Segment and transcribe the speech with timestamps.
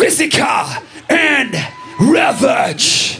[0.00, 1.52] Physika and
[1.98, 3.19] Rvage.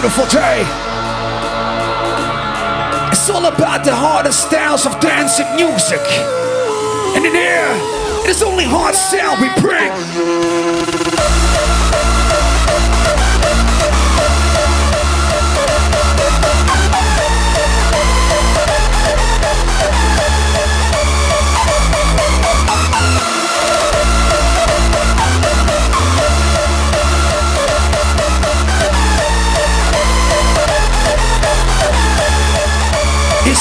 [0.00, 0.62] beautiful day.
[3.12, 6.00] It's all about the hardest styles of dancing music.
[7.14, 7.68] And in here,
[8.24, 11.19] it is only hard sound we bring.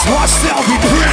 [0.08, 1.09] Watch they'll be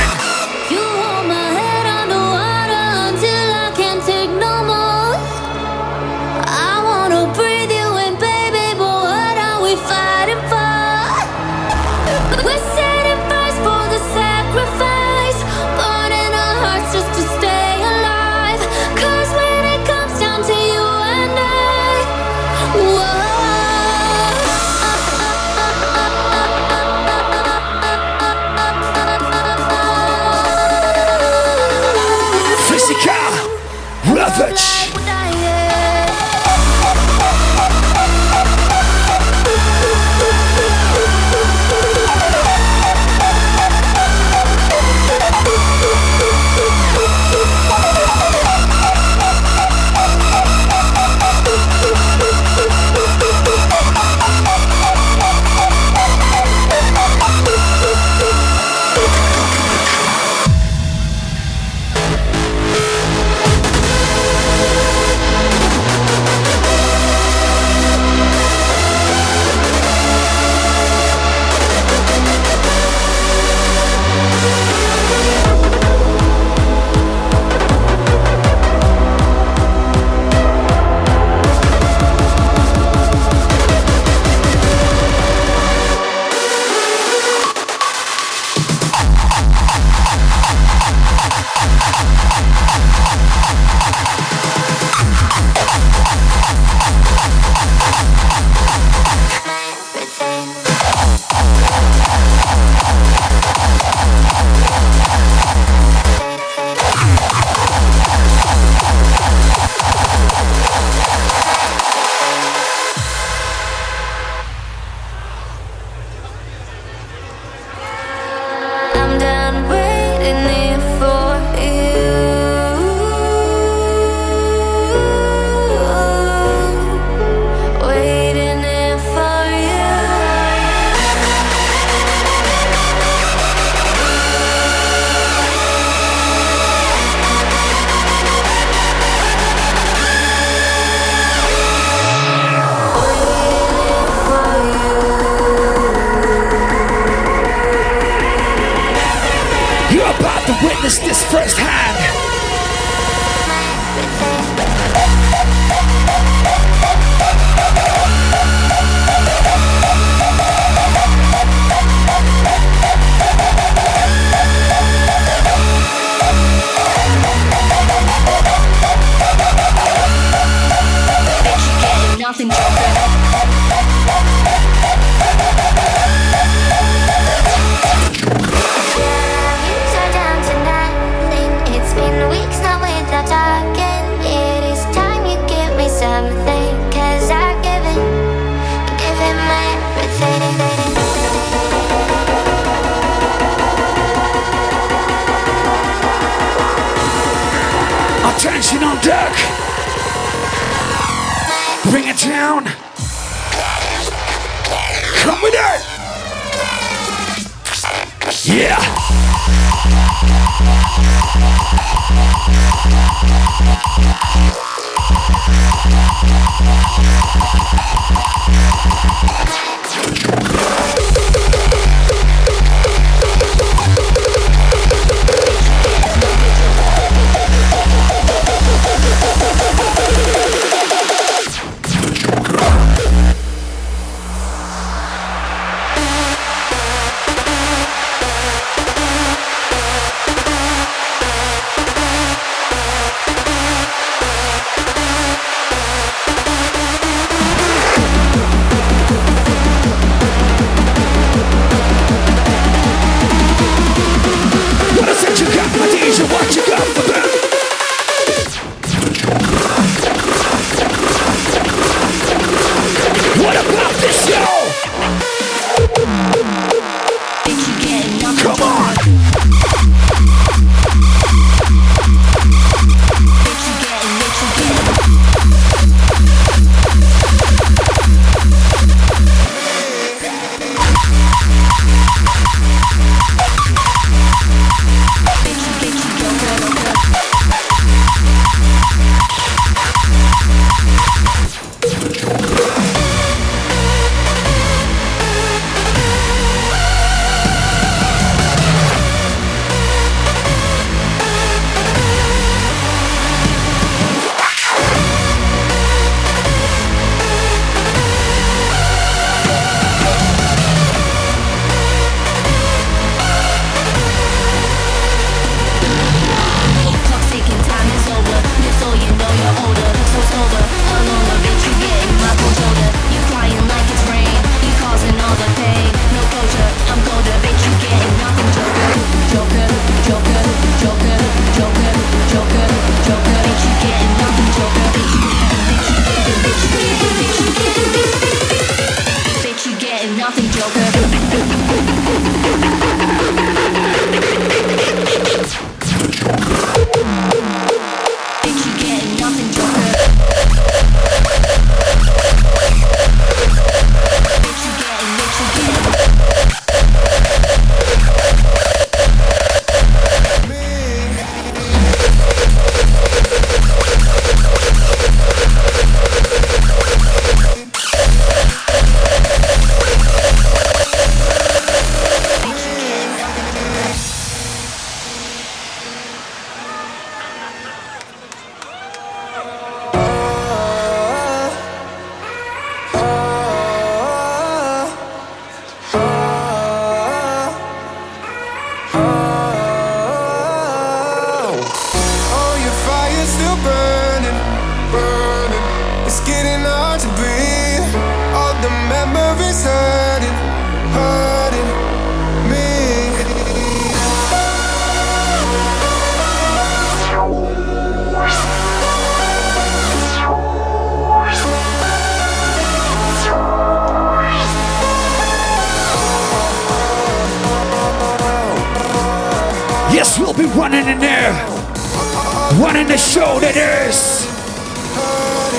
[422.58, 424.24] One in the show that is.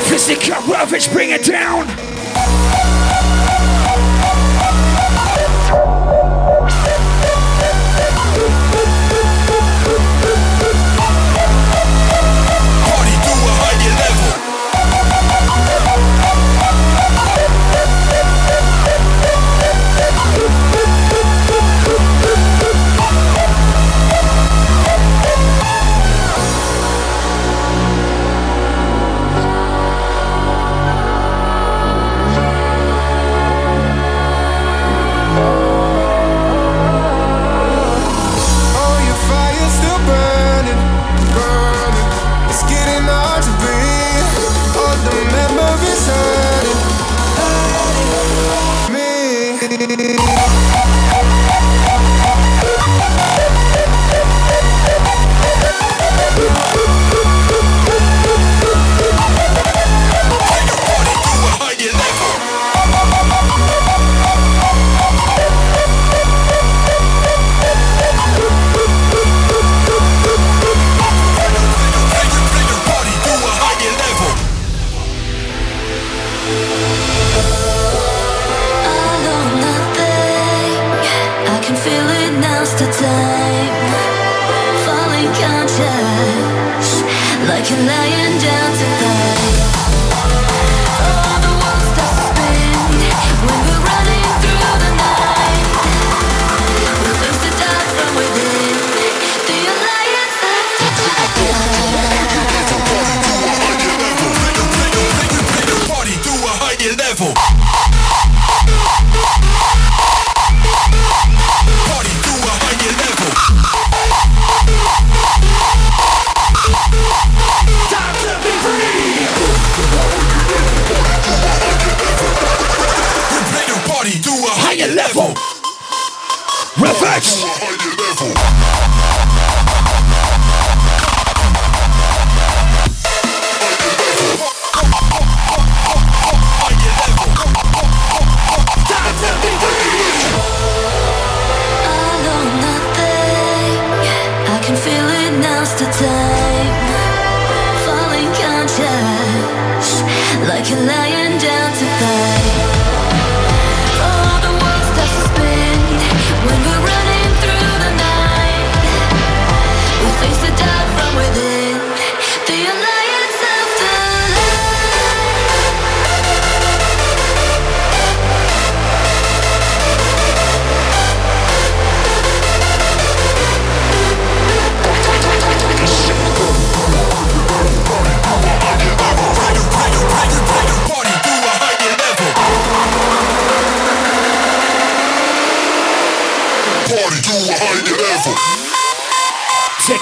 [0.10, 2.07] Physika Rvage, bring it down.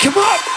[0.06, 0.55] We've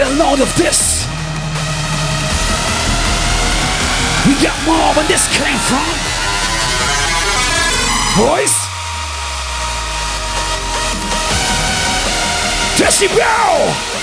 [0.00, 1.04] get a load of this.
[4.26, 5.84] We got more when this came from.
[8.16, 8.54] Boys.
[12.78, 13.99] Decibel!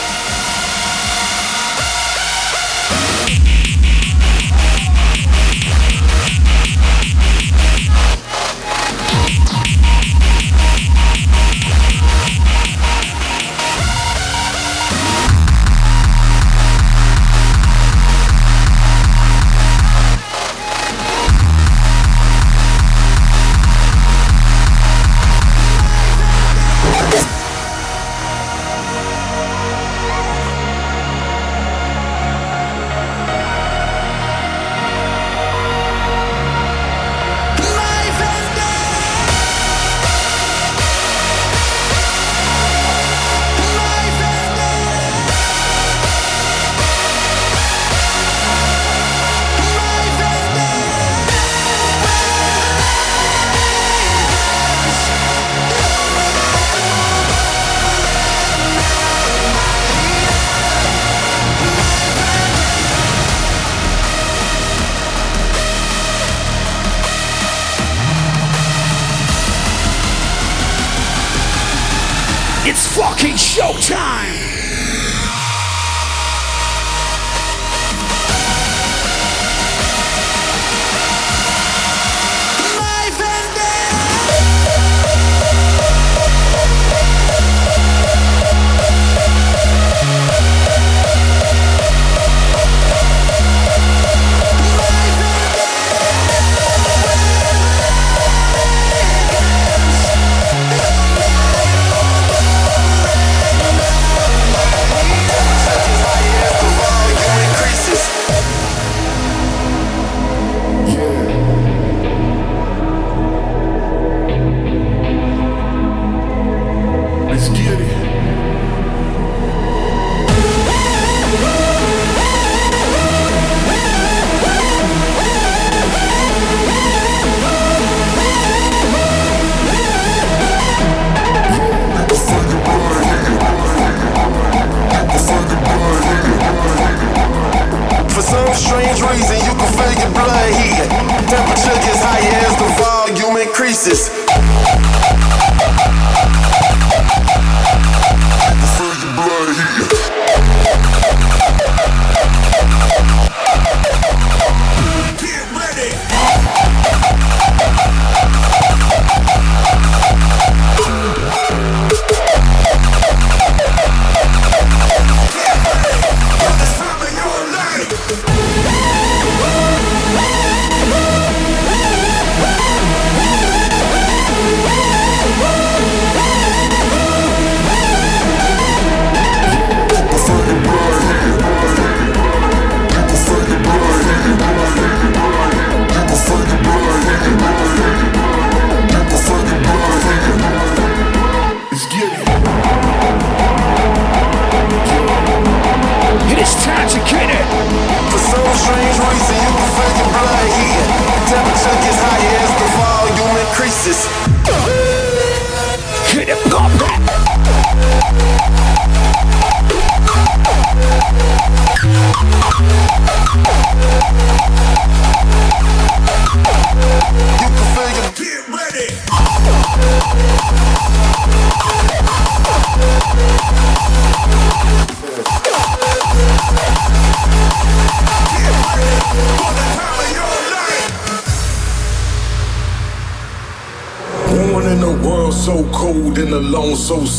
[143.87, 144.36] So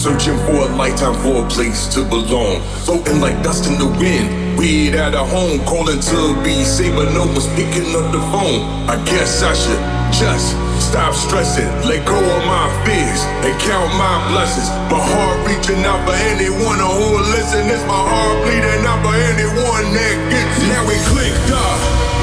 [0.09, 2.61] searching for a lifetime for a place to belong.
[2.85, 4.57] Floating like dust in the wind.
[4.57, 8.65] Weird at a home, calling to be saved, but no one's picking up the phone.
[8.89, 14.17] I guess I should just stop stressing, let go of my fears, and count my
[14.33, 14.69] blessings.
[14.89, 17.69] My heart reaching out for anyone who will listen.
[17.69, 20.73] It's my heart bleeding out for anyone that gets it.
[20.73, 21.79] Now we clicked up.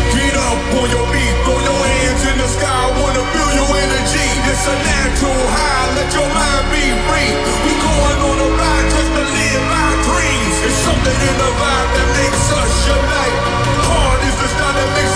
[0.10, 2.82] Get up on your feet, throw your hands in the sky.
[2.98, 3.45] Wanna feel.
[4.56, 6.00] It's a natural high.
[6.00, 7.32] Let your mind be free.
[7.68, 10.56] We going on a ride just to live our dreams.
[10.64, 13.36] It's something in the vibe that makes us unite.
[13.84, 15.15] Hard is the style that makes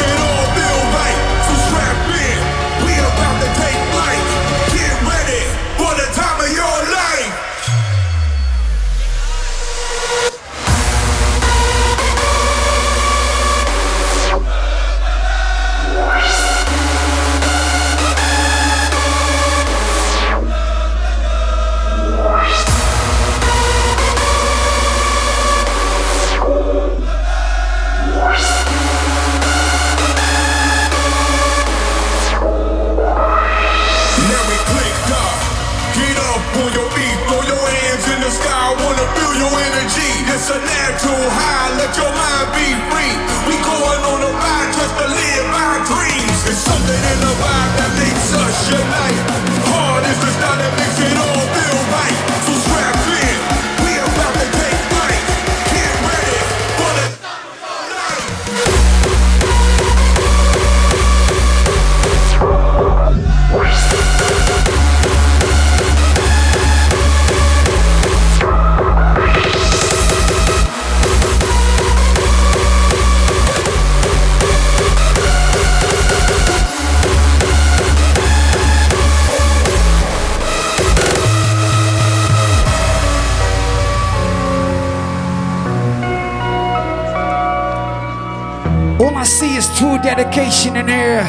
[90.15, 91.22] dedication in here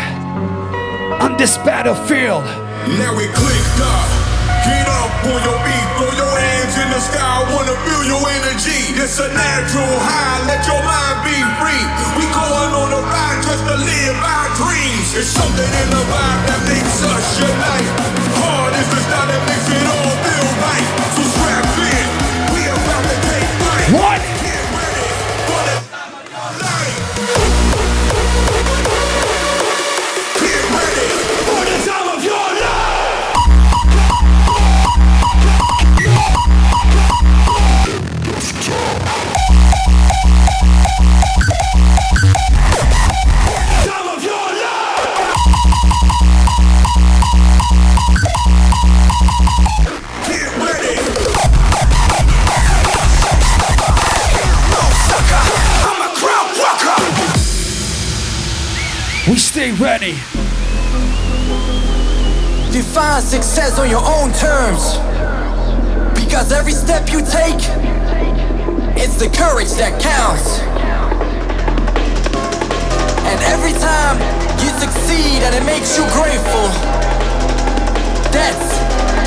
[1.21, 2.41] on this battlefield.
[2.97, 4.09] Now we clicked up.
[4.65, 8.25] Get up on your feet, throw your hands in the sky, I wanna feel your
[8.41, 8.97] energy.
[8.97, 11.85] It's a natural high, let your mind be free.
[12.17, 15.13] We going on a ride just to live our dreams.
[15.13, 17.91] It's something in the vibe that makes us unite.
[18.41, 20.89] Hard is the style that makes it all feel right.
[21.21, 21.23] So
[59.77, 60.13] ready.
[62.73, 64.97] Define success on your own terms.
[66.15, 67.61] Because every step you take,
[68.97, 70.61] it's the courage that counts.
[73.27, 74.19] And every time
[74.59, 76.67] you succeed and it makes you grateful,
[78.33, 78.79] that's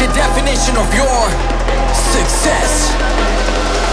[0.01, 1.19] the definition of your
[2.15, 3.92] success.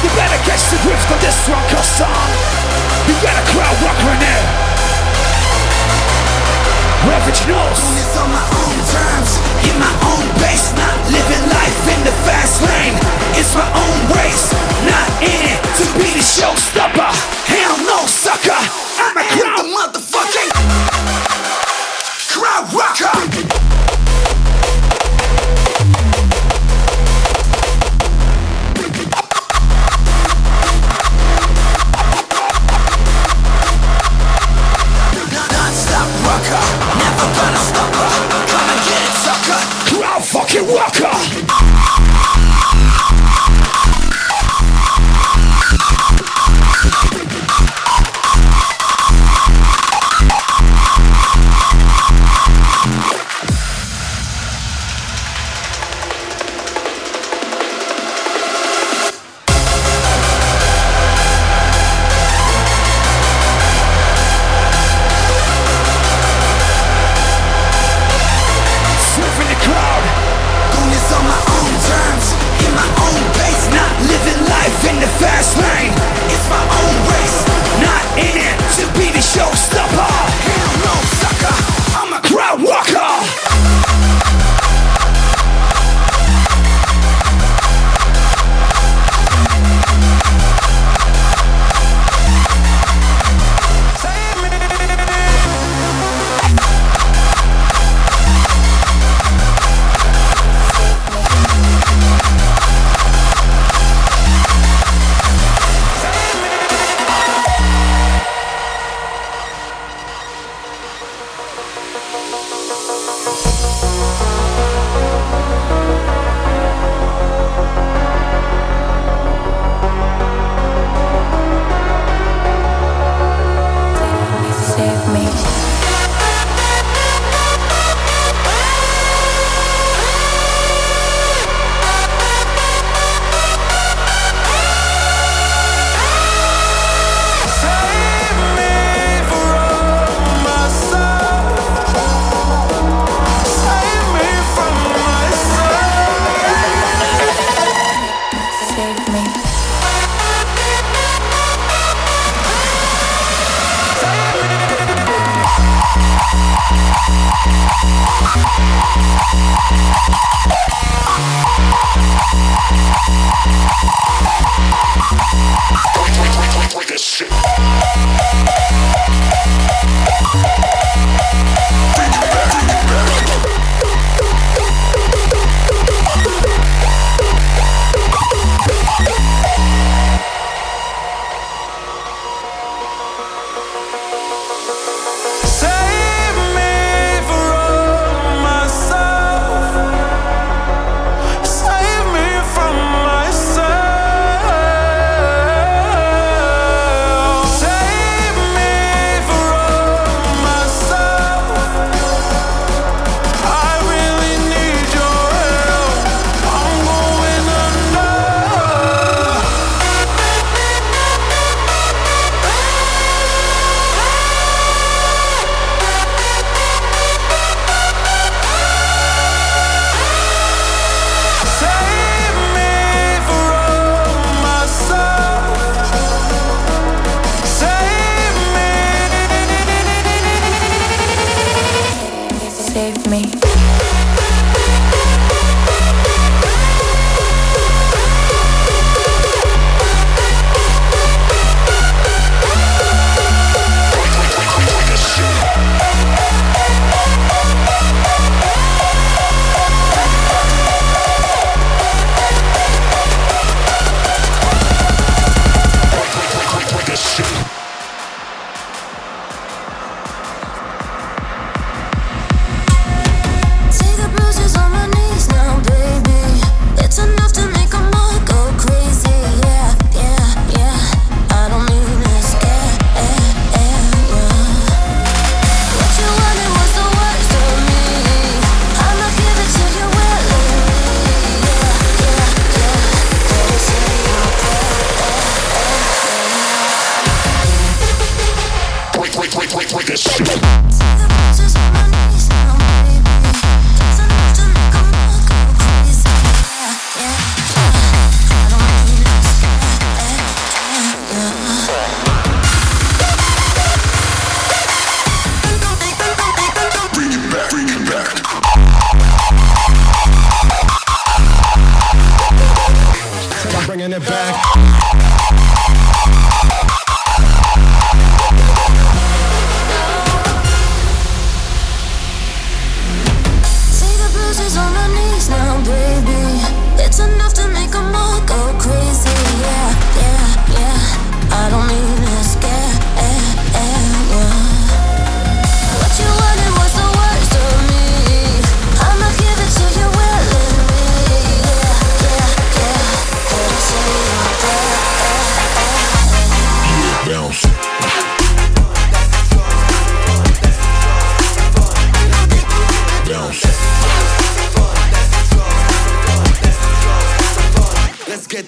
[0.00, 2.30] You better catch the drift of this one, cause song.
[3.04, 4.44] You got a crowd in there.
[7.04, 7.80] Rvage knows.
[8.00, 9.30] It's on my own terms,
[9.68, 12.96] in my own pace, not living life in the fast lane.
[13.36, 14.48] It's my own race,
[14.88, 16.79] not in it to be the showstopper.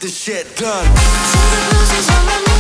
[0.03, 2.52] this shit done.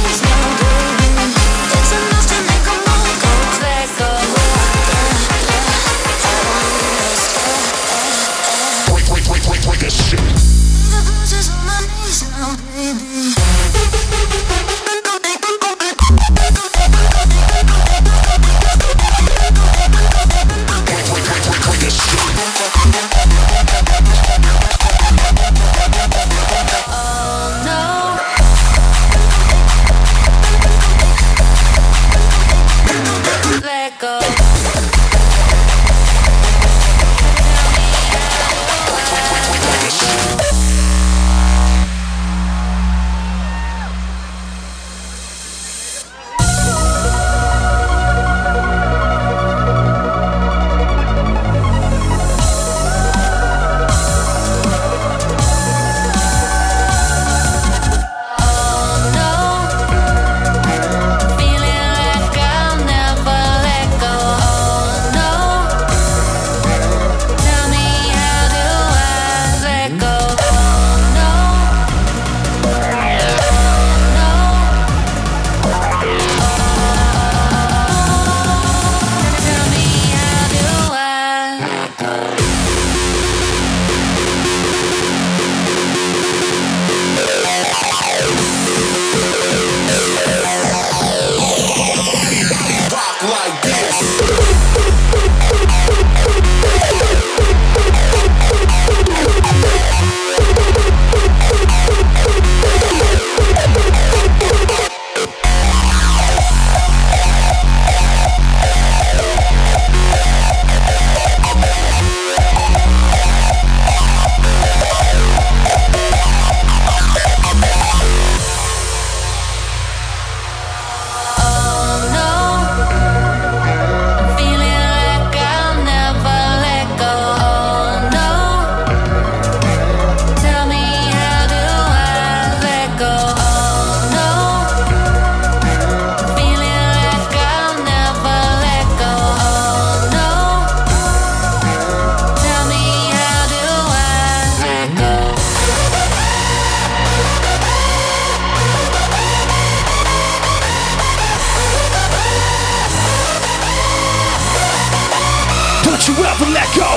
[156.16, 156.92] you ever let go.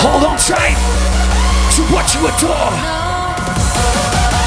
[0.00, 0.78] Hold on tight
[1.76, 2.72] to what you adore,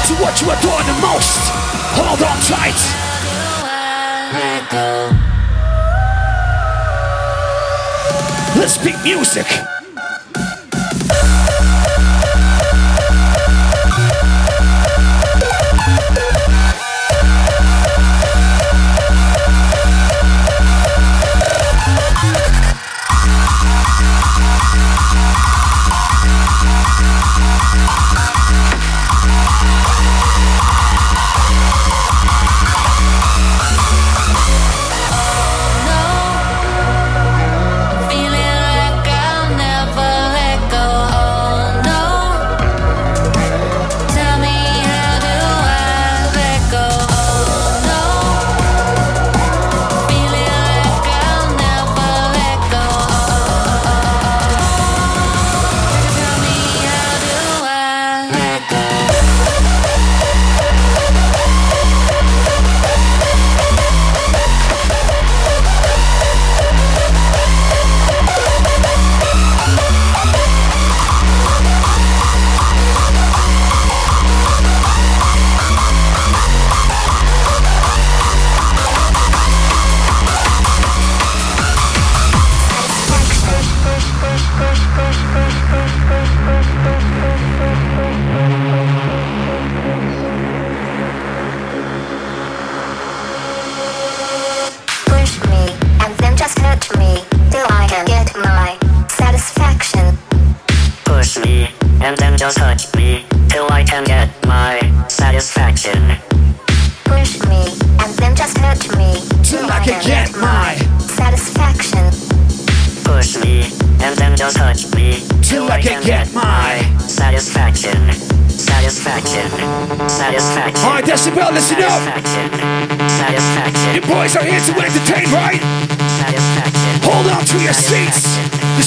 [0.06, 1.38] to what you adore the most.
[1.94, 2.80] Hold on tight.
[8.56, 9.75] Let's beat music.
[24.58, 25.36] Oh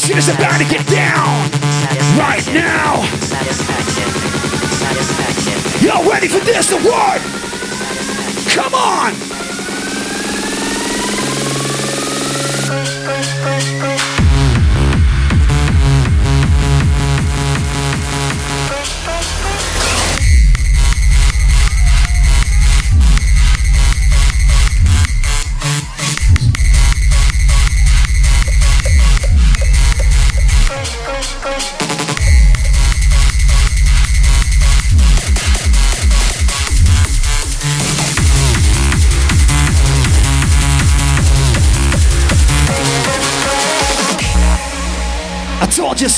[0.09, 1.51] shit is about to get down
[2.17, 3.03] right now.
[3.21, 4.09] Satisfaction.
[4.73, 5.85] Satisfaction.
[5.85, 6.73] Y'all ready for this?
[6.73, 7.21] Word.
[8.55, 9.28] Come on.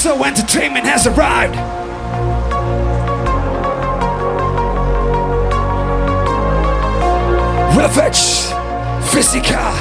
[0.01, 0.23] So.
[0.23, 1.53] Entertainment has arrived.
[7.77, 8.51] Rvage
[9.11, 9.80] Physika.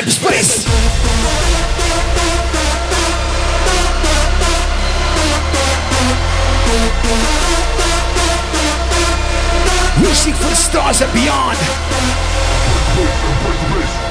[0.00, 0.64] Into hyperspace.
[10.00, 11.58] Reaching for the stars and beyond.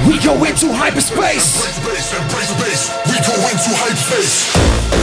[0.08, 1.80] We go into hyperspace.
[3.08, 4.99] We go into hyperspace.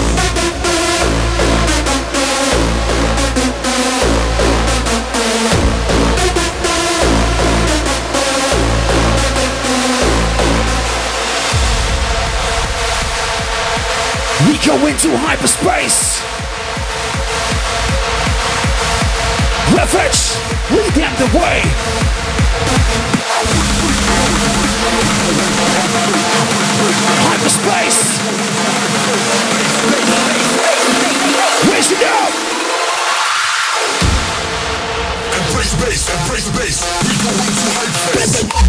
[14.66, 16.20] Go into hyperspace.
[19.70, 20.36] Rvage,
[20.72, 21.62] lead them the way.
[27.22, 28.18] Hyperspace.
[31.70, 32.55] Raise it up.
[35.66, 36.84] praise bass, and praise bass.
[38.12, 38.66] Face.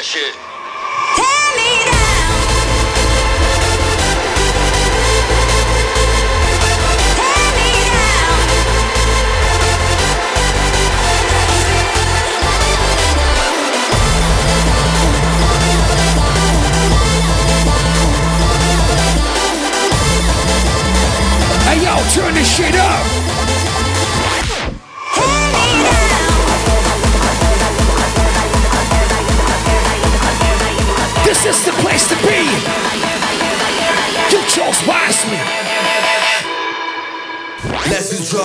[0.00, 0.32] That shit.
[1.16, 2.40] Tear me down.
[7.16, 8.40] Tear me down.
[21.68, 23.29] Hey yo, turn this shit up.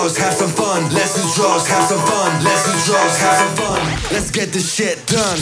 [0.06, 0.84] Drugs, have some fun.
[0.94, 2.44] Let's do drugs, have some fun.
[2.44, 3.82] Let's do drugs, have some fun.
[4.12, 5.40] Let's get this shit done.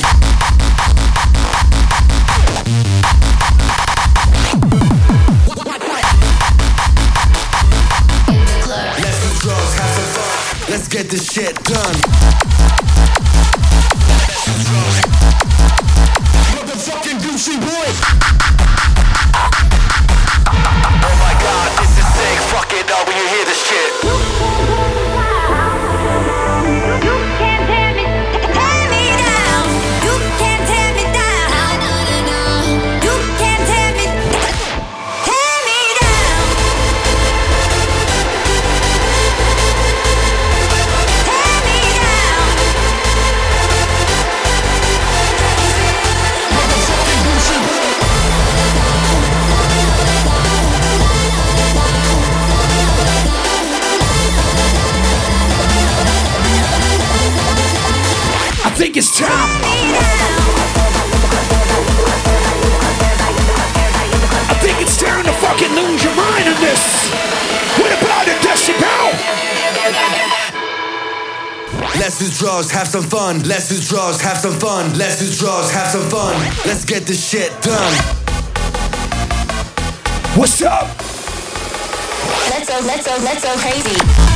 [9.01, 10.71] Let's do drugs, have some fun.
[10.71, 11.95] Let's get this shit done.
[16.55, 17.89] Motherfucking Gucci boy.
[21.03, 22.39] Oh my god, this is sick.
[22.53, 24.02] Fuck it up when you hear this shit.
[59.03, 59.27] It's time.
[64.47, 67.11] I think it's time to fucking lose your mind on this.
[67.79, 69.11] What about a decibel?
[71.99, 73.43] Let's do drugs, have some fun.
[73.43, 74.97] Let's do drugs, have some fun.
[74.97, 76.39] Let's do drugs, have some fun.
[76.65, 77.93] Let's get this shit done.
[80.39, 80.87] What's up?
[82.49, 84.32] Let's go, let's go, let's go crazy.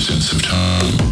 [0.00, 1.09] Sense of time.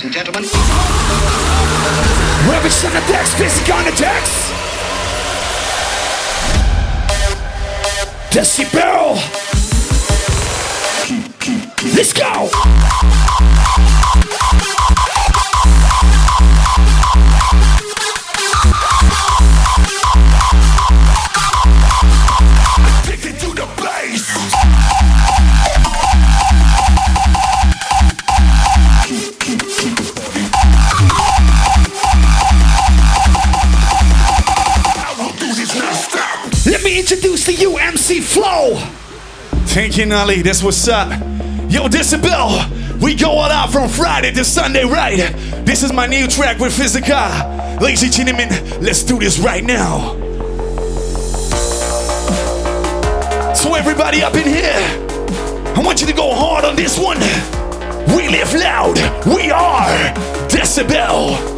[0.00, 0.50] Ladies and gentlemen,
[2.48, 4.50] Rubbish on the decks, physic on the decks.
[8.30, 9.16] Decibel.
[11.94, 12.48] Let's go.
[23.04, 24.69] Addicted to the bass.
[38.30, 38.76] Flow.
[39.74, 40.40] Thank you, Nolly.
[40.42, 41.10] That's what's up.
[41.68, 45.16] Yo, Decibel, we go all out from Friday to Sunday, right?
[45.66, 47.80] This is my new track with Physika.
[47.80, 48.48] Ladies and gentlemen,
[48.80, 50.14] let's do this right now.
[53.52, 54.78] So, everybody up in here,
[55.76, 57.18] I want you to go hard on this one.
[58.16, 58.96] We live loud.
[59.26, 60.14] We are
[60.46, 61.49] Decibel.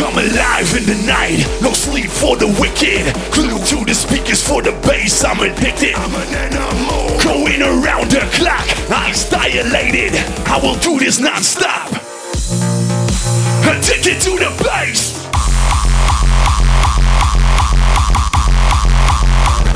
[0.00, 3.04] Come alive in the night, no sleep for the wicked.
[3.34, 5.94] Glued to the speakers for the bass, I'm addicted.
[5.94, 7.20] I'm an animal.
[7.20, 10.16] Going around the clock, eyes dilated.
[10.48, 11.92] I will do this non-stop.
[13.68, 15.20] Addicted to the bass.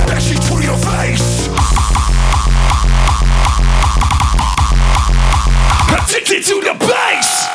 [0.09, 1.49] Actually, to your face.
[5.93, 7.54] Addicted to the bass.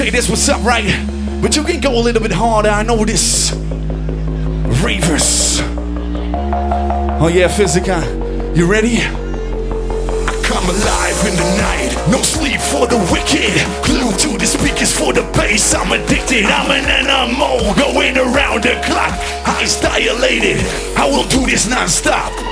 [0.00, 0.86] Okay, this what's up, right?
[1.42, 2.70] But you can go a little bit harder.
[2.70, 3.52] I know this.
[4.82, 5.60] Ravers.
[7.20, 8.00] Oh yeah, Physika.
[8.56, 8.96] You ready?
[8.96, 11.92] I come alive in the night.
[12.10, 13.52] No sleep for the wicked.
[13.84, 15.74] Glued to the speakers for the bass.
[15.74, 16.46] I'm addicted.
[16.46, 19.12] I'm an animal going around the clock.
[19.46, 20.64] Eyes dilated.
[20.96, 22.49] I will do this non-stop.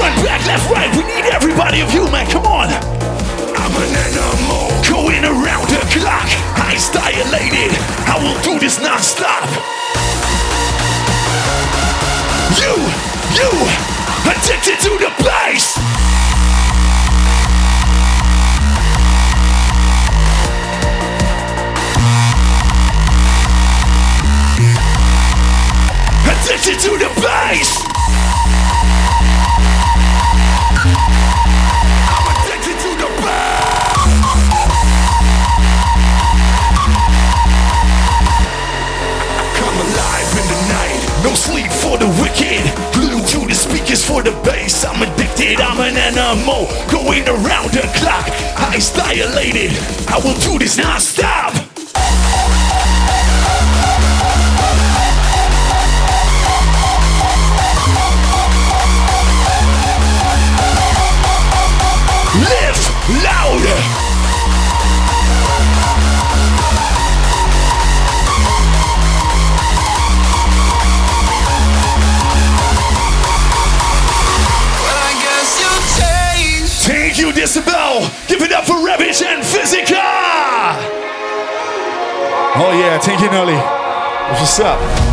[0.00, 0.88] Front, back, left, right.
[0.96, 2.26] We need everybody of you, man.
[2.30, 2.68] Come on.
[3.52, 4.72] I'm an animal.
[4.88, 6.24] Going around the clock,
[6.56, 7.76] eyes dilated.
[8.08, 9.44] I will do this non-stop.
[12.56, 12.72] You,
[13.36, 13.50] you,
[14.24, 15.76] addicted to the bass.
[26.24, 27.09] Addicted to the
[47.30, 48.28] around the clock.
[48.58, 49.72] Eyes dilated.
[50.08, 51.59] I will do this non-stop.
[62.40, 62.80] Live
[63.22, 63.78] louder.
[74.80, 76.72] Well, I guess you changed.
[76.86, 78.08] Thank you, Decibel.
[78.26, 80.00] Give it up for Rvage and Physika.
[82.56, 83.56] Oh yeah, thank you, Nolly.
[84.38, 85.09] What's up?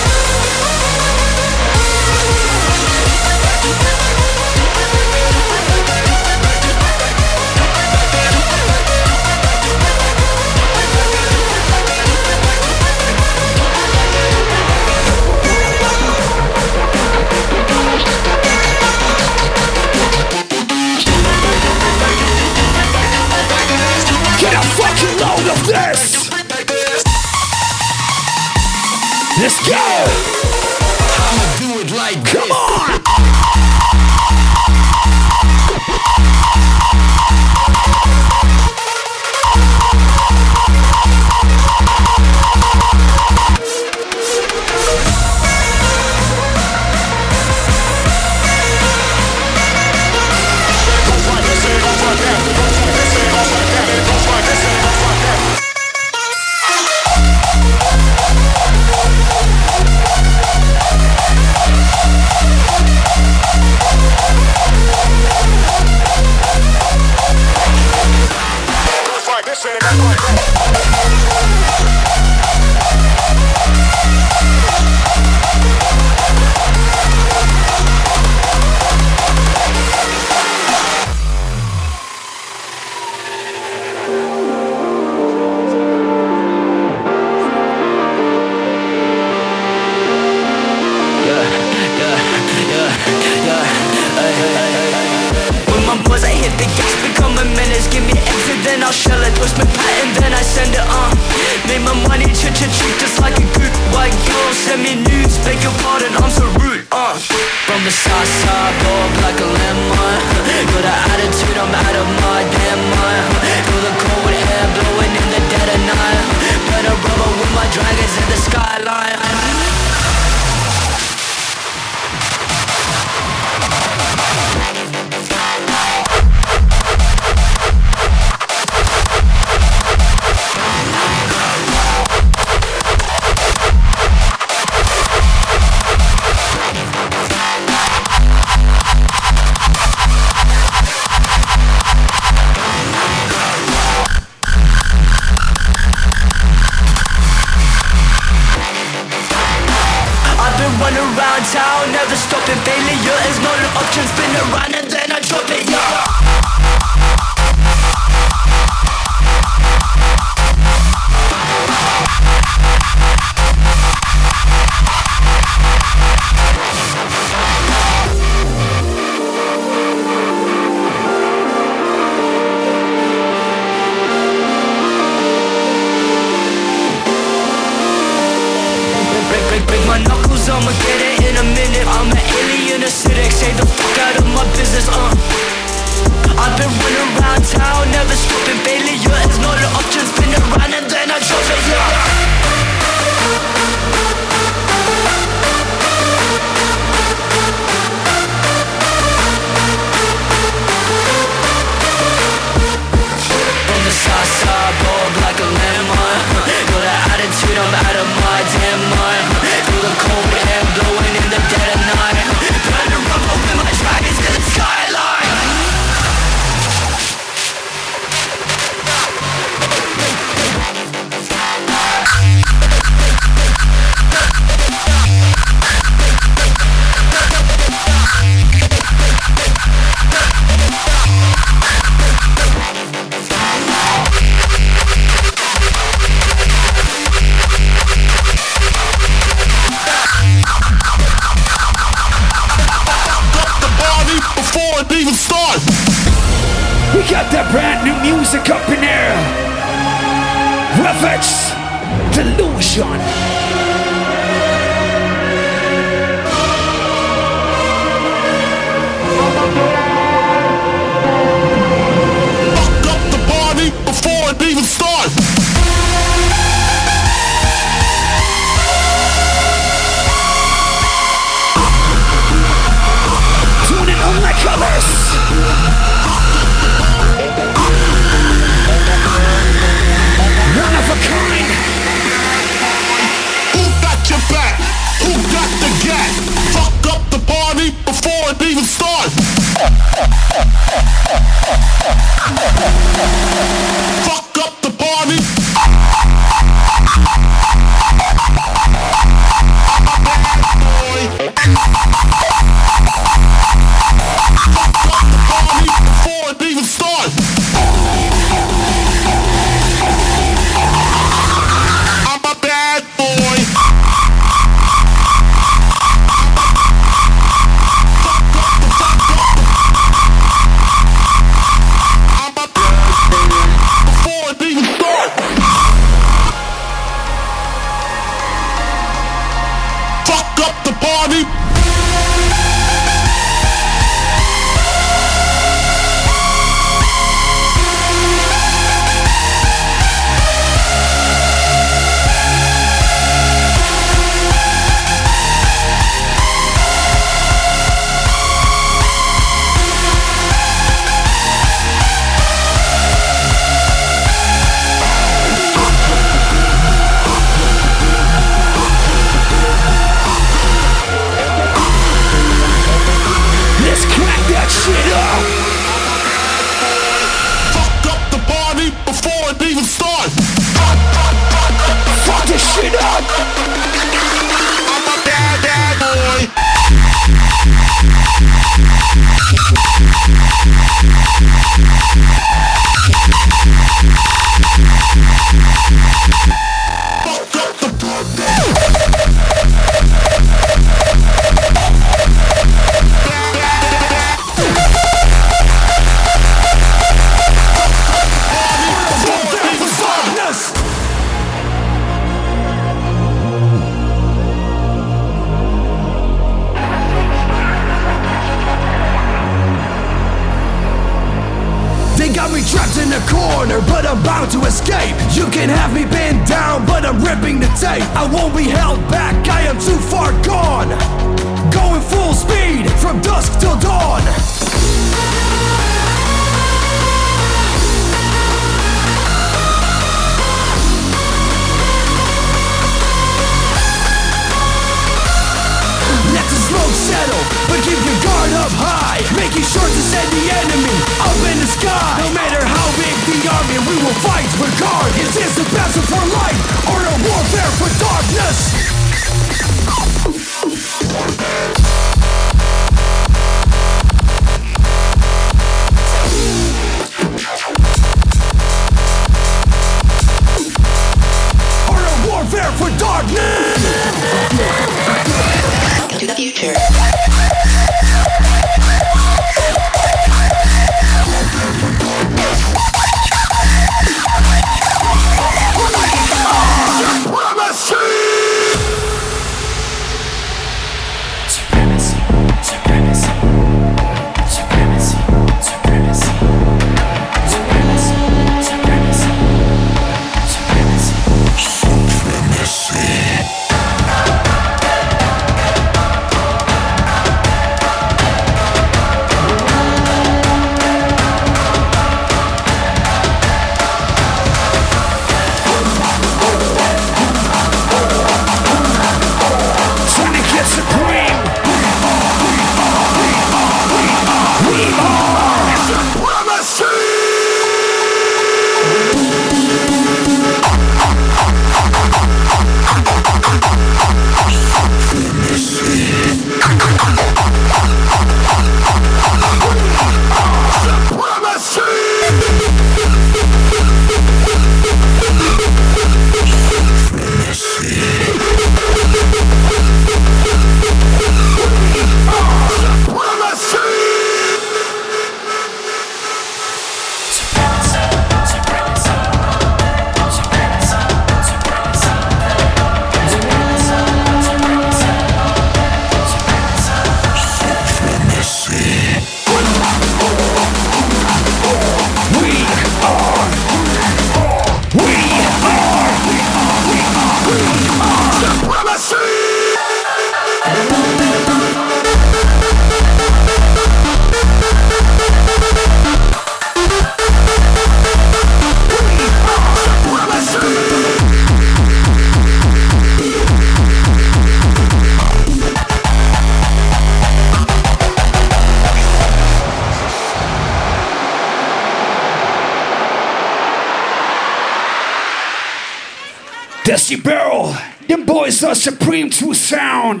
[598.88, 600.00] Supreme true sound.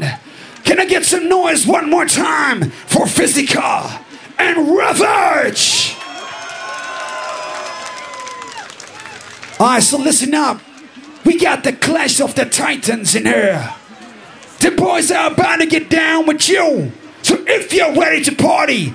[0.64, 4.02] Can I get some noise one more time for Physika
[4.38, 5.94] and Rvage?
[9.60, 10.62] Alright, so listen up.
[11.26, 13.74] We got the Clash of the Titans in here.
[14.60, 16.90] The boys are about to get down with you.
[17.20, 18.94] So if you're ready to party,